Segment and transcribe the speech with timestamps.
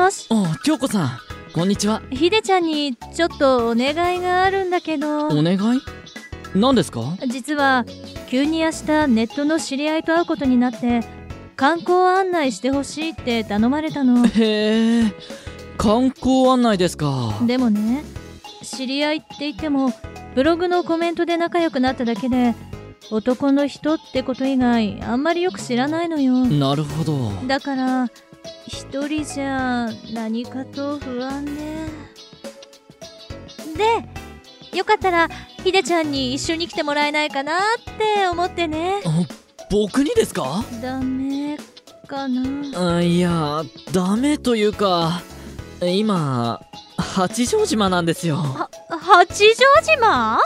[0.00, 0.26] ます。
[0.30, 1.10] あ京子さん
[1.52, 2.00] こんにちは。
[2.10, 5.26] ひでちゃんにちょっとお願いがあるんだけど。
[5.26, 5.80] お願い？
[6.54, 7.16] 何ですか？
[7.28, 7.84] 実は
[8.28, 11.00] 急に明日ネットの知り合いと会うことになって
[11.54, 14.26] 観光案内してほしいって頼まれたの。
[14.26, 15.12] へえ
[15.76, 17.38] 観光案内ですか。
[17.46, 18.02] でもね
[18.62, 19.92] 知り合いって言っても
[20.34, 22.54] ブログのコメントで仲良くなっただけで
[23.10, 26.46] 男の人ってこと以外あんまりよく知らないのよ。
[26.46, 27.32] なるほど。
[27.46, 28.08] だから
[28.66, 31.52] 一人じゃ何かと不安で
[33.76, 35.28] でよかったら
[35.64, 37.62] ひでちゃんに一緒に来てもらえないかなっ
[37.98, 39.02] て思ってね。
[39.04, 39.22] あ
[39.70, 40.64] 僕にですか？
[40.82, 41.56] ダメ
[42.06, 42.96] かな。
[42.96, 45.22] あいやダメというか
[45.82, 46.60] 今
[46.96, 48.36] 八丈島なんですよ。
[48.36, 50.38] は八丈島？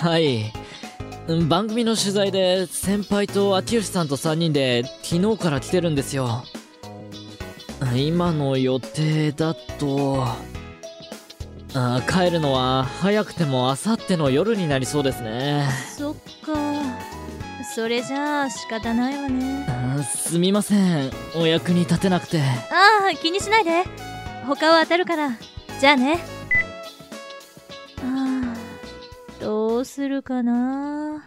[0.00, 0.52] はい。
[1.48, 6.44] 番組の取材で先輩と秋吉さんと3人で昨日から来てるんですよ
[7.94, 10.24] 今の予定だと
[11.74, 15.68] あ帰るのは早くても明後日の夜になりそうですね。
[15.96, 16.54] そっか。
[17.74, 19.66] それじゃあ仕方ないわね。
[19.68, 21.10] あすみません。
[21.36, 22.40] お役に立てなくて。
[22.40, 23.84] ああ気にしないで。
[24.46, 25.32] 他は当たるから。
[25.78, 26.20] じゃあね。
[28.02, 28.54] あ
[29.40, 31.22] あどうするかな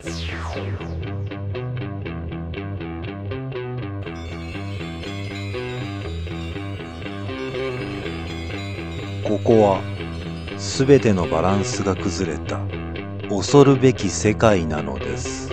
[9.29, 9.79] ここは
[10.57, 12.59] 全てのバランスが崩れた。
[13.29, 15.48] 恐るべき世界なのです。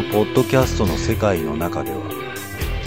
[0.00, 1.98] のポッドキャストの世界の中では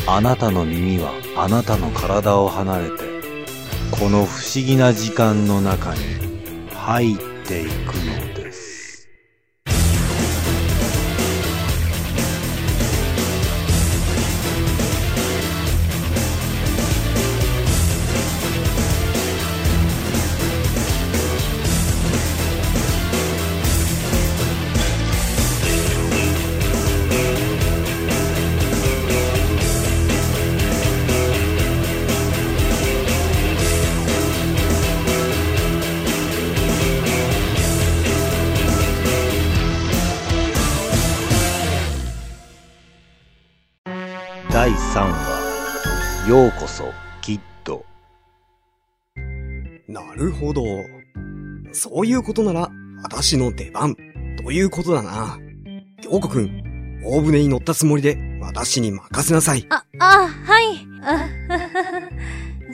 [0.08, 3.04] あなたの耳はあなたの体を離れて
[3.92, 6.02] この不思議な時間の中に
[6.74, 8.13] 入っていくの。
[49.88, 50.64] なるほど。
[51.72, 52.70] そういうことなら、
[53.04, 53.96] 私の出番、
[54.38, 55.38] ということだな。
[56.02, 59.66] 京子くん、大船に乗ったつもりで、私に任せなさい。
[59.70, 61.30] ああはいあ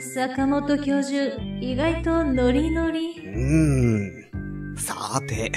[0.14, 4.76] 坂本教授意外とノリノリうーん。
[4.76, 5.52] さて、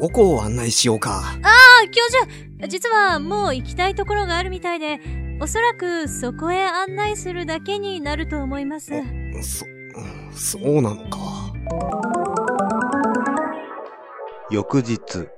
[0.00, 1.38] どこを案内しようか。
[1.42, 4.98] あ教授実はもう行きたいところがあるみたいで
[5.38, 8.92] おそらくそこへ案内するだけになると思います
[10.32, 11.52] そ、そうなのか。
[14.50, 15.28] 翌日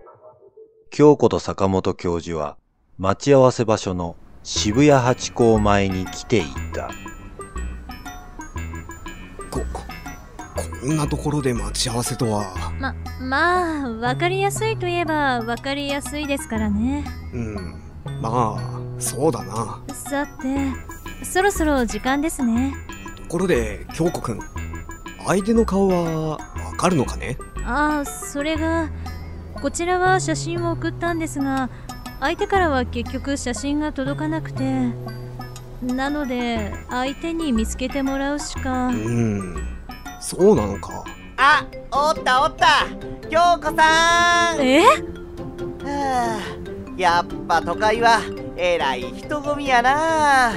[0.90, 2.56] 京子と坂本教授は
[2.96, 6.42] 待ち合わせ場所の渋谷八甲前に来てい
[6.72, 6.90] た
[9.50, 9.60] こ、
[10.80, 12.44] こんなところで待ち合わせとは。
[12.78, 17.87] ままあわかりやすいといえばわかりやすいですからねうん。
[18.20, 19.80] まあ、そうだな。
[19.92, 20.72] さて
[21.24, 22.74] そろそろ時間ですね
[23.24, 24.40] ところで、京子くん。
[25.26, 26.38] 相手の顔は、わ
[26.76, 27.36] かるのかね？
[27.64, 28.88] ああそれが
[29.60, 31.68] こちらは写真を送ったんですが
[32.20, 34.92] 相手からは結局写真が届かなくて
[35.82, 39.78] なので相手に見つけてもらうしかうーん。
[40.20, 41.04] そうなのか。
[41.36, 42.86] あ、おったおった
[43.28, 44.80] 京子さんえ？
[44.80, 46.57] はあ
[46.98, 48.18] やっぱ都会は
[48.56, 50.50] えらい人混みやな。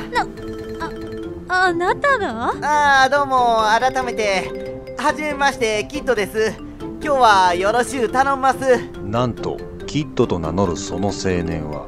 [1.47, 2.51] あなたが？
[2.63, 6.55] ああどうも改めてはじめましてキッドです。
[6.99, 8.59] 今日はよろしゅう頼んます。
[9.03, 11.87] なんとキッドと名乗るその青年は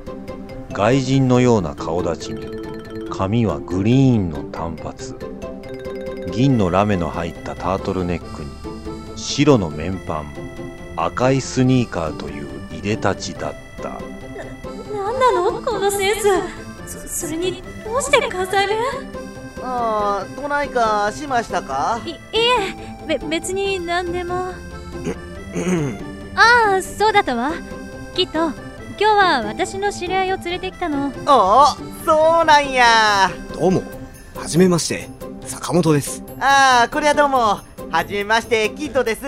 [0.71, 2.45] 外人のような顔立ちに
[3.09, 4.95] 髪はグリーンの短髪。
[6.31, 8.49] 銀のラメの入ったタートルネックに
[9.17, 10.31] 白の綿パン
[10.95, 13.72] 赤いスニーカーといういでたちだった
[14.63, 15.61] なんなの？
[15.61, 16.15] このセン
[16.87, 17.25] ス。
[17.25, 18.73] それにどうして飾る？
[19.61, 22.01] ああどないかしましたか？
[22.05, 24.53] いいえべ別に何でも。
[25.55, 25.99] うん。
[26.35, 27.51] ああそうだったわ
[28.15, 28.53] きっと今
[28.97, 31.13] 日は私の知り合いを連れてきたの。
[31.25, 31.65] おお
[32.05, 33.29] そうなんや。
[33.53, 33.83] どうも。
[34.35, 35.09] はじめまして。
[35.45, 36.23] 坂本です。
[36.39, 37.59] ああこりゃどうも。
[37.91, 39.21] はじめましてキッドです。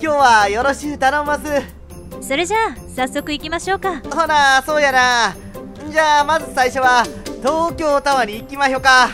[0.00, 1.77] 今日はよろしゅう頼んます
[2.20, 5.36] それじゃあ早速行きましょうかほなそうやな
[5.90, 7.04] じゃあまず最初は
[7.40, 9.10] 東京タワーに行きましょうか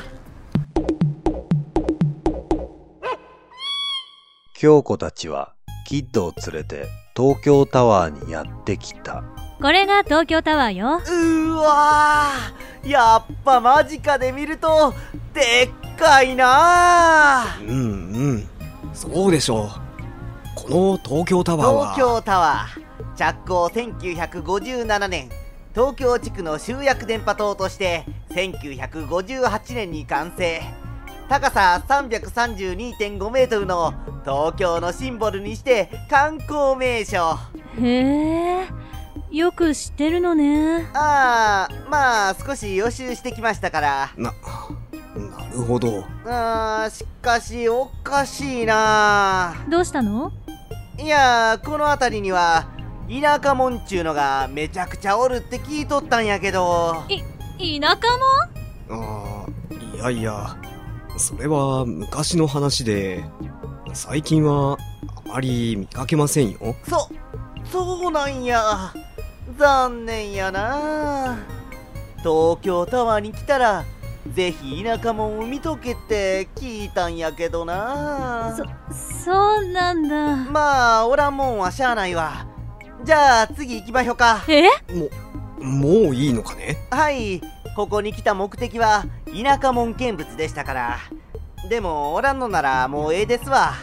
[4.56, 5.53] 京子たちは
[5.87, 6.87] キッドを連れて
[7.17, 9.23] 東京タワーにやってきた。
[9.61, 14.93] これが東京タワーようーわーやっぱ間近で見ると
[15.33, 17.77] でっかいなうん
[18.12, 18.49] うん。
[18.93, 19.69] そうでしょう。
[20.56, 21.95] この東京タワーは。
[21.95, 25.28] 東京タワー着工1957年
[25.75, 30.61] 東京地区の集約電波塔として1958年に完成。
[31.28, 33.94] 高さ332.5メートルの
[34.25, 37.38] 東京のシンボルにして観光名所。
[37.81, 38.66] へえ
[39.31, 40.87] よく知ってるのね。
[40.93, 44.10] ああまあ少し予習してきましたから。
[44.17, 44.32] な、
[45.14, 46.05] なるほど。
[46.26, 50.31] あーしかしおかしいなどうしたの？
[50.99, 52.69] いやこの辺りには
[53.09, 57.05] 田舎もんちゅうのがめちゃくちゃおるって聞いとったんやけど。
[57.59, 57.99] い田舎
[58.89, 60.56] もああ、いやいや、
[61.17, 63.25] それは昔の話で、
[63.93, 64.79] 最近は
[65.27, 66.75] あまり見かけませんよ。
[66.89, 67.09] そ
[67.71, 68.93] そうなんや。
[69.59, 71.39] 残念やな。
[72.19, 73.85] 東京タワーに来たら
[74.33, 78.56] ぜひ田舎もんを見とけって聞いたんやけどな。
[78.56, 78.65] そ
[79.25, 80.37] そうなんだ。
[80.51, 82.47] まあおらんもんはしゃあないわ
[83.05, 84.43] じゃあ次行きましょうか。
[84.49, 84.62] え？
[84.95, 85.11] も、
[85.61, 86.79] もういいのかね？
[86.91, 87.43] はい。
[87.77, 90.99] ここに来た目的は田舎もん見物でしたから。
[91.69, 93.75] でもおらんのならもうええですわ。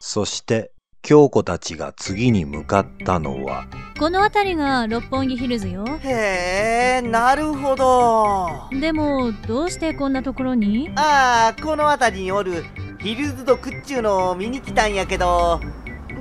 [0.00, 3.66] そして京子たちが次に向かったのは。
[4.00, 5.84] この辺りが六本木ヒルズよ。
[6.02, 8.48] へえなるほど。
[8.72, 10.90] でもどうしてこんなところに？
[10.96, 12.64] ああこの辺りにおる
[13.02, 15.60] ヒルズ族っちゅうのを見に来たんやけど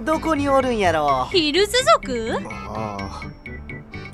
[0.03, 1.27] どこにおるんやろ？
[1.31, 1.73] ヒルズ
[2.03, 2.39] 族？
[2.41, 2.49] ま
[2.97, 3.21] あ、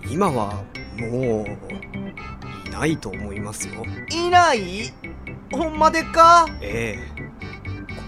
[0.10, 0.64] 今は
[0.98, 3.86] もう、いないと思いますよ。
[4.12, 4.92] いない？
[5.52, 6.46] ほんまでっか？
[6.60, 7.22] ええ。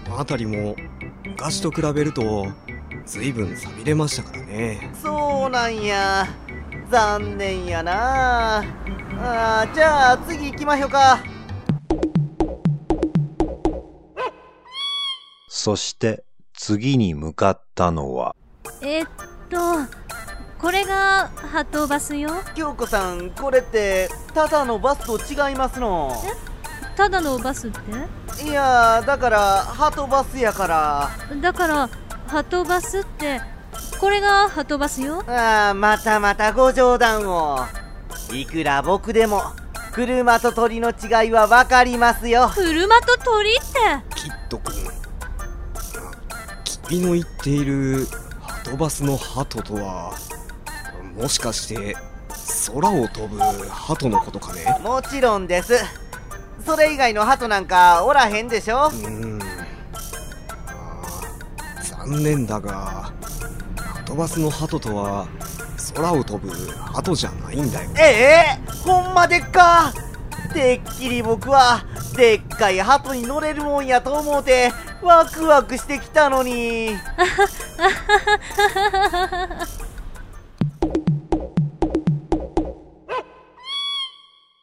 [0.04, 0.76] この辺りも、
[1.24, 2.48] 昔と比べると、
[3.06, 4.90] 随分錆びれましたからね。
[5.02, 6.26] そうなんや。
[6.90, 8.58] 残念やな。
[9.22, 11.18] あーじゃあ次行きましょうか
[15.62, 16.24] そして
[16.54, 18.34] 次に向かったのは。
[18.80, 19.04] えっ
[19.50, 19.58] と
[20.58, 22.30] これがハトバスよ。
[22.54, 26.16] 京子さんこれってただのバスと違いますの？
[26.96, 28.42] ただのバスって？
[28.42, 31.10] いやだからハトバスやから。
[31.42, 31.90] だから
[32.26, 33.42] ハトバスって
[34.00, 35.22] これがハトバスよ。
[35.26, 37.58] あーまたまたご冗談を。
[38.32, 39.42] いくら僕でも
[39.92, 42.50] 車と鳥の違いは分かりますよ。
[42.54, 44.16] 車と鳥って？
[44.16, 44.56] キッド
[46.90, 46.98] 君。
[46.98, 48.06] あ君の言っている、
[48.40, 50.12] ハトバスのハトとは、
[51.16, 51.96] もしかして、
[52.74, 54.64] 空を飛ぶハトのことかね？
[54.82, 55.74] もちろんです
[56.66, 58.88] それ以外のハトなんかおらへんでしょ？
[58.88, 59.40] うーん。
[60.66, 63.12] あー残念だが、
[63.76, 65.26] ハトバスのハトとは、
[65.94, 67.90] 空を飛ぶハトじゃないんだよ。
[67.98, 68.70] ええ？
[68.84, 69.92] ほんまでっか？
[70.52, 71.84] てっきり僕は
[72.16, 76.96] でっかいハトに乗れるもんやと思うてワクワクしてきたのに。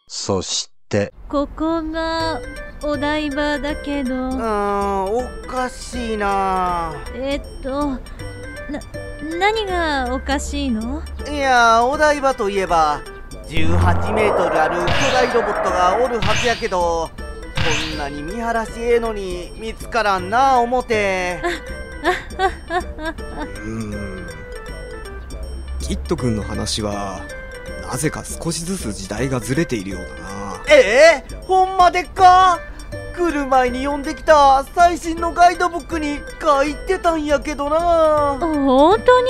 [0.08, 1.14] そして。
[1.30, 2.40] ここが
[2.84, 4.14] お台場だけど。
[4.16, 6.94] うーんおかしいな。
[7.16, 8.00] えっとな
[9.40, 11.02] 何がおかしいの？
[11.30, 13.02] いやお台場といえば
[13.48, 17.10] 18メートルある巨大ロボットがおるはずやけど
[17.68, 21.42] こんなに見晴らしええのに見つからんな思て。
[23.58, 23.70] うー
[24.24, 24.28] ん。
[25.82, 27.22] キッド君の話は、
[27.90, 30.64] なぜか少しずつ時代がずれているようだな。
[30.70, 31.36] ええ？
[31.42, 32.60] ほんまでっか？
[33.16, 38.38] 来る前に読んできた最新のガイドブックに書いてたんやけどな。
[38.40, 39.28] 本当に？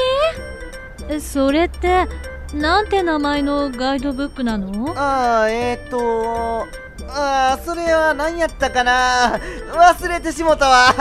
[1.09, 2.05] えそれって
[2.53, 4.93] なんて名前のガイドブックなの？
[4.95, 6.67] あーえー、っと
[7.09, 9.39] あーそれは何やったかな？
[9.73, 10.87] 忘れてしもたわ。
[10.89, 10.97] そう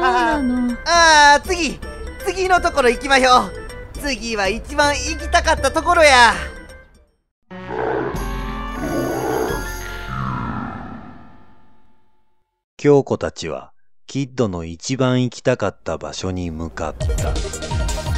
[0.00, 0.76] なの。
[0.86, 1.78] あー次
[2.26, 3.52] 次のところ行きましょう。
[4.00, 6.32] 次は一番行きたかったところや。
[12.76, 13.72] 京子たちは
[14.06, 18.13] キッドの一番行きたかった場所に向かった。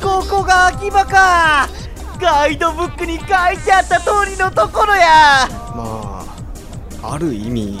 [0.00, 1.68] ここが秋葉か。
[2.20, 5.48] ガイドブックに書いてあった通りのところや。
[5.74, 6.24] ま
[7.02, 7.80] あある意味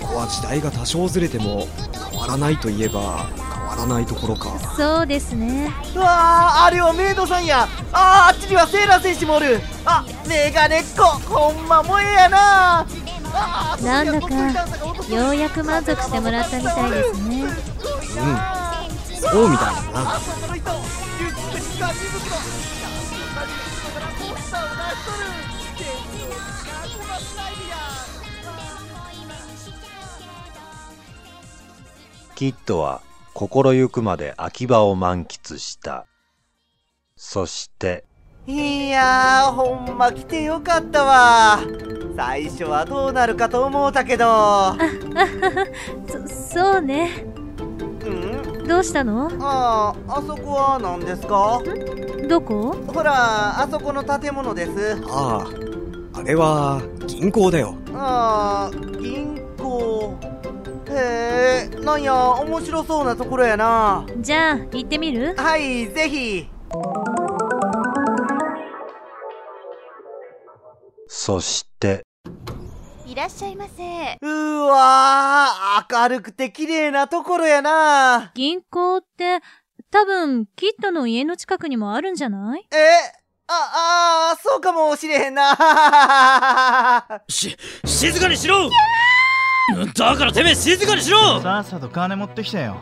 [0.00, 1.66] ここは時代が多少ずれても
[2.10, 4.58] 変わらないといえば変わらないところか。
[4.76, 5.72] そうですね。
[5.94, 7.66] うわーあれはメイドさんや。
[7.92, 9.62] あーあっちにはセーラー選手もおる。
[9.86, 11.02] あメガネっ子。
[11.02, 12.86] ほんまもええやな。
[13.82, 14.34] なんだか
[15.08, 17.44] ようやく満足してもらったみたいですね。
[17.44, 17.50] うん。
[19.18, 20.20] そうみたいだな
[21.82, 23.50] その人リュックに紙袋何
[23.92, 25.26] からこうしたを出しとる
[25.76, 25.84] 天
[26.20, 27.76] 井を使ってますないや
[32.36, 33.02] キッドは
[33.34, 36.06] 心ゆくまで秋葉を満喫した。
[37.16, 38.04] そして、
[38.46, 41.60] いやーほんま来てよかったわ。
[42.16, 44.76] 最初はどうなるかと思うたけど。
[46.06, 47.24] そそうね。
[47.26, 47.31] うん
[48.66, 49.28] どうしたの？
[49.40, 51.60] あああそこは何ですか？
[52.28, 52.72] どこ？
[52.86, 55.02] ほらあそこの建物です。
[55.08, 55.44] あ
[56.14, 57.74] ああれは銀行だよ。
[57.94, 60.14] ああ銀行。
[60.90, 64.06] へえなんや面白そうなところやな。
[64.18, 65.34] じゃあ行ってみる？
[65.36, 66.48] はいぜひ。
[71.08, 72.04] そして、
[73.12, 74.18] いらっしゃいませ。
[74.22, 78.30] うーわー明るくて綺麗なところやな。
[78.34, 79.40] 銀行って
[79.90, 82.66] 多分キッドの家の近くにもあるんじゃない？
[82.72, 82.76] え
[83.48, 85.44] ああーそうかもしれへんな。
[87.28, 87.54] し、
[87.84, 88.70] 静かにしろ。
[89.94, 91.38] だからてめえ静かにしろ。
[91.42, 92.78] さっさと金持ってきたよ。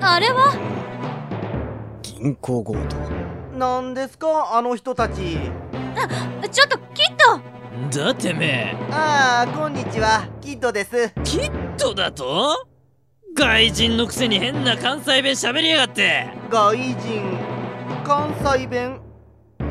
[0.00, 0.52] あれは？
[2.02, 2.96] 銀行強盗。
[3.56, 4.56] 何ですか？
[4.56, 5.36] あの人たち。
[6.52, 10.28] ちょっとキッドだてめえ、ああこんにちは。
[10.42, 11.10] キッドです。
[11.24, 12.66] キッドだと？
[13.34, 16.26] 外人のくせに変な関西弁喋りやがって。
[16.50, 16.94] 外人
[18.04, 19.00] 関西弁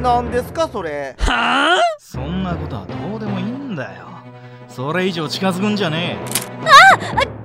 [0.01, 1.15] 何ですかそれ？
[1.19, 1.81] はあ？
[1.99, 4.07] そんなことはどうでもいいんだよ。
[4.69, 6.17] それ以上近づくんじゃね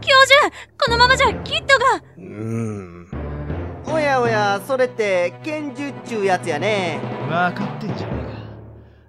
[0.01, 2.03] 教授このままじゃキッドが。
[2.17, 3.09] うーん。
[3.87, 7.01] おやおやそれって拳銃っちゅうやつやね。
[7.03, 8.22] え分かってんじゃねえ。
[8.22, 8.22] か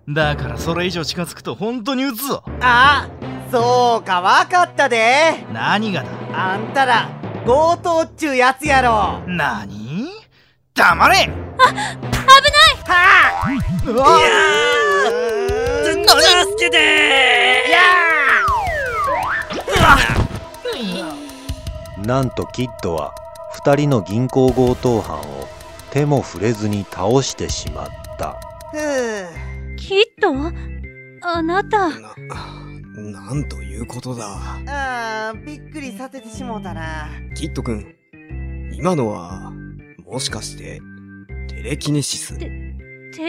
[0.10, 2.44] だからそれ以上近づくと本当に撃つぞ。
[2.62, 3.08] あ
[3.52, 5.46] そうかわかったで。
[5.54, 6.10] 何がだ？
[6.34, 7.08] あんたら
[7.46, 9.22] 強盗っちゅうやつやろ。
[9.28, 10.10] 何？
[10.74, 11.16] 黙れ！
[11.16, 11.20] い！
[11.20, 16.78] やー助けて
[22.06, 23.14] なんとキッドは
[23.54, 25.48] 二人の銀行強盗犯を
[25.92, 28.03] 手も触れずに倒してしまった。
[30.32, 31.90] ふうキッドあなた。
[31.90, 32.16] な
[32.96, 34.26] なんということだ。
[34.68, 37.10] あーびっくりさせてしもうたな。
[37.36, 37.96] キッド君
[38.74, 39.52] 今のは
[40.06, 40.80] もしかして
[41.48, 42.38] テレキネシス？
[42.38, 42.50] テ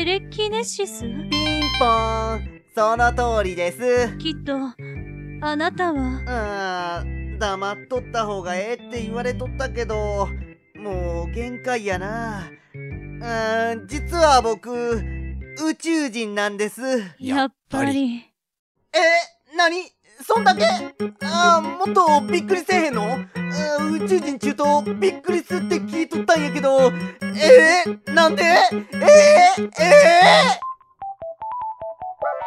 [0.04, 1.00] レキネシス？
[1.02, 1.30] ピン
[1.78, 4.16] ポーンその通りです。
[4.18, 4.56] キッド
[5.46, 6.22] あなたは？
[6.26, 10.28] あー黙っとった方がええって言われとったけど
[10.76, 12.40] もう限界やな。
[12.40, 15.02] あー実は僕
[15.62, 16.80] 宇宙人なんです。
[17.18, 18.24] やっぱり。
[18.92, 18.98] え
[19.56, 19.92] 何？
[20.26, 20.64] そんだけ？
[21.22, 23.18] あーもっとびっくりせえへんの？
[23.92, 26.92] 宇宙人中とびっくりするって聞いとったんやけど。
[27.22, 28.42] えー、なんで？
[28.42, 30.60] えー、え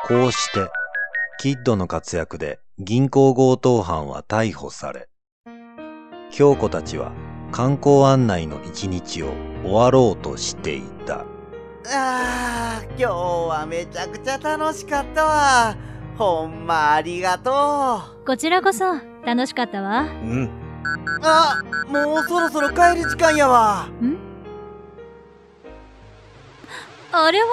[0.07, 0.69] こうして、
[1.39, 5.09] キッドの活躍で銀行強盗犯は逮捕され、
[6.31, 7.11] 京子たちは
[7.51, 9.33] 観光案内の一日を
[9.63, 11.25] 終わろうとしていた。
[11.87, 15.75] ー、あー今日はめちゃくちゃ楽しかったわ。
[16.17, 18.25] ほんまありがとう。
[18.25, 20.01] こちらこそ楽しかったわ。
[20.01, 20.49] うん。
[21.23, 23.87] あもうそろそろ帰る時間やわ。
[24.01, 24.17] ん？
[27.11, 27.47] あれは？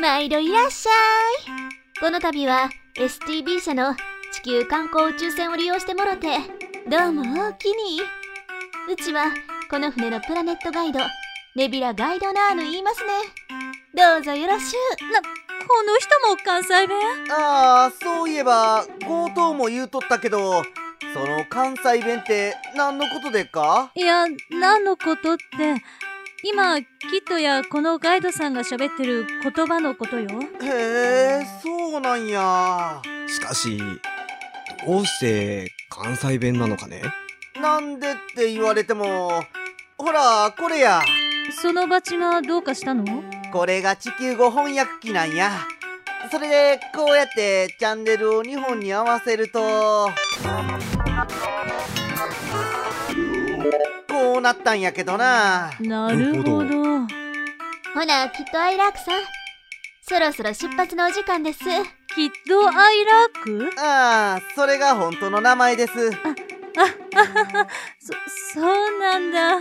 [0.00, 2.00] 毎度いらっしゃい。
[2.00, 3.94] この度は STB 社の
[4.32, 6.38] 地球観光宇宙船を利用してもろて
[6.90, 8.00] どうもおおきに。
[8.92, 9.32] うちは
[9.70, 10.98] この船のプラネットガイド
[11.54, 13.12] ネビラガイドナーヌ言いますね。
[13.94, 15.12] どうぞよろしゅう。
[15.12, 15.28] なこ
[15.86, 16.98] の人も関西弁？
[17.30, 20.62] ああそういえば強盗も言うとったけど
[21.14, 23.92] その関西弁って何のことでっか？
[23.94, 25.44] いや何のことって
[26.46, 26.86] 今キッ
[27.26, 30.28] ドやこのガイドさんが喋ってる言葉のことよ。
[30.60, 33.00] へえそうなんや。
[33.26, 33.78] しかし
[34.86, 37.00] どうして関西弁なのかね？
[37.62, 39.42] なんでって言われても
[39.96, 41.00] ほらこれや。
[41.62, 43.04] そのバチがどうかしたの？
[43.50, 45.50] これが地球語翻訳機なんや。
[46.30, 50.10] それでこうやってチャンネルを日本に合わせると
[54.34, 55.70] こうなったんやけどな。
[55.78, 56.58] なるほど。
[56.58, 56.66] ほ
[58.04, 59.20] なきっとアイラークさん。
[60.02, 61.60] そろそろ出発のお時間です。
[62.16, 63.70] キッドアイラーク？
[63.80, 65.92] ああそれが本当の名前です。
[66.10, 66.16] そ
[68.54, 68.64] そう
[68.98, 69.60] なんだ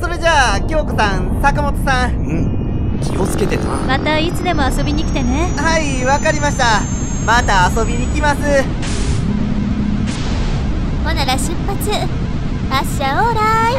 [0.00, 6.80] それじゃあ京子さん坂本さんうん気をつけてなまたいつでも遊びに来てねはいわかりました
[7.26, 8.89] また遊びに来ます
[11.04, 11.90] ほなら出発。
[12.70, 13.40] 発車オーラ
[13.72, 13.74] イ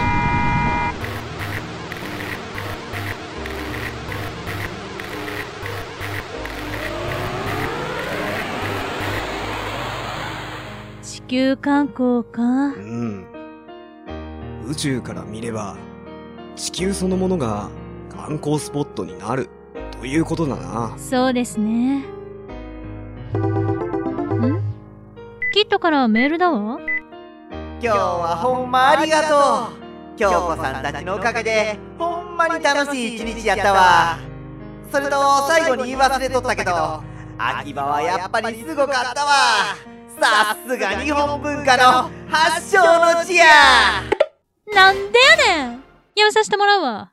[11.02, 12.42] 地球観光か？
[12.42, 13.26] うん。
[14.68, 15.78] 宇宙から見れば
[16.58, 17.70] 地球そのものが
[18.10, 19.50] 観光スポットになる
[19.92, 20.94] ということだな。
[20.98, 22.00] そうですね。
[22.00, 22.04] ん？
[25.54, 26.78] キッドからメールだわ
[27.84, 29.82] 今日はほんまありがとう。
[30.16, 34.20] 京子さんたちのおかげでほんまに楽しい一日やったわ。
[34.92, 35.18] それと
[35.48, 37.02] 最後に言い忘れとったけど
[37.40, 39.32] 秋葉はやっぱりすごかったわ。
[40.20, 42.84] さすが日本文化の発祥
[43.16, 43.46] の地や。
[44.76, 45.84] なんでやねん。
[46.16, 47.10] やめさせてもらうわ。